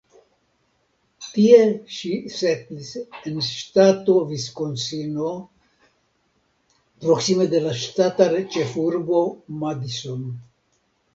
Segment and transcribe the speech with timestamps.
[1.33, 1.57] Tie
[1.97, 2.87] ŝi setlis
[3.31, 5.29] en ŝtato Viskonsino
[7.05, 9.21] proksime de la ŝtata ĉefurbo
[9.65, 10.25] Madison.